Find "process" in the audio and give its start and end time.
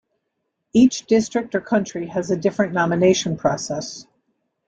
3.37-4.07